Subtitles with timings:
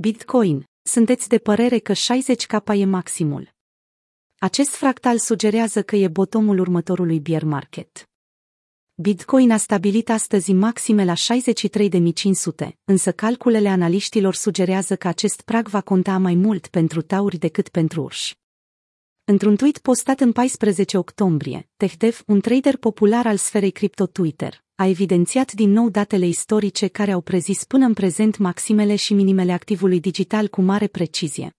[0.00, 3.50] Bitcoin, sunteți de părere că 60k e maximul.
[4.38, 8.08] Acest fractal sugerează că e botomul următorului bear market.
[8.94, 15.80] Bitcoin a stabilit astăzi maxime la 63.500, însă calculele analiștilor sugerează că acest prag va
[15.80, 18.36] conta mai mult pentru tauri decât pentru urși.
[19.24, 24.86] Într-un tweet postat în 14 octombrie, TechDev, un trader popular al sferei cripto Twitter, a
[24.86, 30.00] evidențiat din nou datele istorice care au prezis până în prezent maximele și minimele activului
[30.00, 31.56] digital cu mare precizie.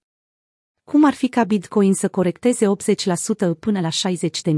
[0.84, 4.52] Cum ar fi ca Bitcoin să corecteze 80% până la 60.000?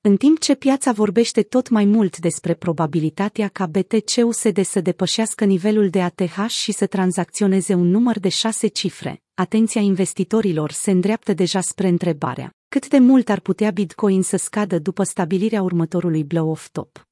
[0.00, 5.90] În timp ce piața vorbește tot mai mult despre probabilitatea ca BTC-USD să depășească nivelul
[5.90, 11.60] de ATH și să tranzacționeze un număr de șase cifre, atenția investitorilor se îndreaptă deja
[11.60, 17.10] spre întrebarea cât de mult ar putea Bitcoin să scadă după stabilirea următorului blow-off top.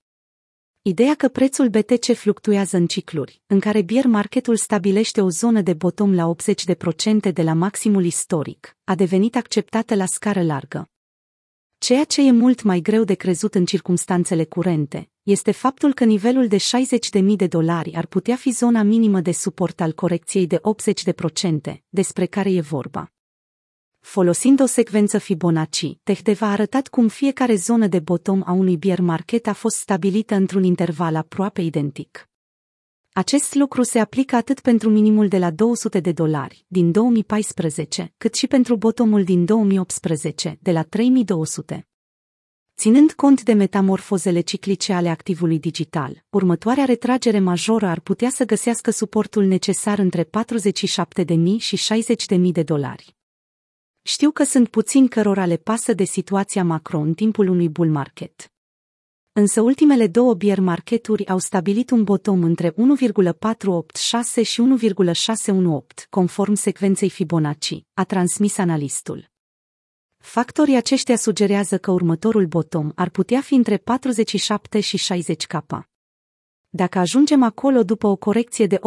[0.83, 5.75] Ideea că prețul BTC fluctuează în cicluri, în care bear marketul stabilește o zonă de
[5.75, 6.35] bottom la
[7.29, 10.89] 80% de la maximul istoric, a devenit acceptată la scară largă.
[11.79, 16.49] Ceea ce e mult mai greu de crezut în circumstanțele curente, este faptul că nivelul
[16.49, 20.61] de 60.000 de dolari ar putea fi zona minimă de suport al corecției de
[21.73, 23.13] 80%, despre care e vorba.
[24.01, 29.01] Folosind o secvență Fibonacci, Tehdeva a arătat cum fiecare zonă de bottom a unui bear
[29.01, 32.29] market a fost stabilită într-un interval aproape identic.
[33.13, 38.35] Acest lucru se aplică atât pentru minimul de la 200 de dolari din 2014, cât
[38.35, 41.89] și pentru bottomul din 2018 de la 3200.
[42.77, 48.91] Ținând cont de metamorfozele ciclice ale activului digital, următoarea retragere majoră ar putea să găsească
[48.91, 50.29] suportul necesar între 47.000
[51.59, 51.79] și
[52.37, 53.19] 60.000 de dolari.
[54.03, 58.53] Știu că sunt puțini cărora le pasă de situația macro în timpul unui bull market.
[59.33, 67.11] Însă ultimele două bear marketuri au stabilit un bottom între 1,486 și 1,618, conform secvenței
[67.11, 69.31] Fibonacci, a transmis analistul.
[70.17, 75.65] Factorii aceștia sugerează că următorul bottom ar putea fi între 47 și 60 K.
[76.69, 78.81] Dacă ajungem acolo după o corecție de 80-85%,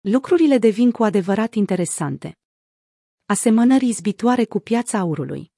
[0.00, 2.39] lucrurile devin cu adevărat interesante
[3.30, 5.52] asemănări izbitoare cu piața aurului.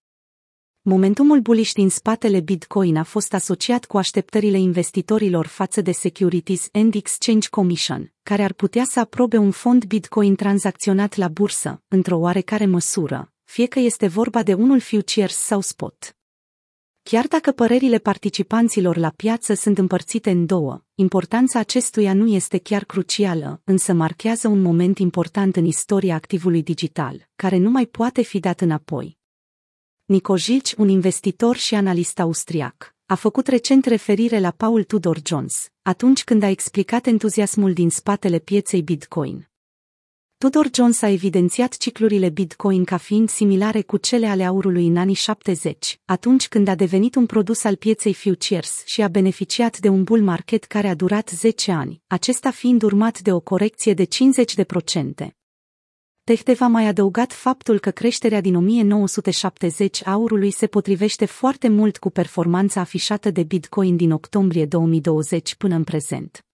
[0.82, 6.94] Momentumul bullish din spatele Bitcoin a fost asociat cu așteptările investitorilor față de Securities and
[6.94, 12.66] Exchange Commission, care ar putea să aprobe un fond Bitcoin tranzacționat la bursă, într-o oarecare
[12.66, 16.16] măsură, fie că este vorba de unul futures sau spot.
[17.02, 22.84] Chiar dacă părerile participanților la piață sunt împărțite în două, importanța acestuia nu este chiar
[22.84, 28.40] crucială, însă marchează un moment important în istoria activului digital, care nu mai poate fi
[28.40, 29.18] dat înapoi.
[30.04, 35.68] Nico Gilci, un investitor și analist austriac, a făcut recent referire la Paul Tudor Jones,
[35.82, 39.51] atunci când a explicat entuziasmul din spatele pieței Bitcoin.
[40.42, 45.14] Tudor Jones a evidențiat ciclurile Bitcoin ca fiind similare cu cele ale aurului în anii
[45.14, 50.02] 70, atunci când a devenit un produs al pieței futures și a beneficiat de un
[50.02, 54.08] bull market care a durat 10 ani, acesta fiind urmat de o corecție de 50%.
[56.24, 62.10] Tehteva va mai adăugat faptul că creșterea din 1970 aurului se potrivește foarte mult cu
[62.10, 66.44] performanța afișată de Bitcoin din octombrie 2020 până în prezent.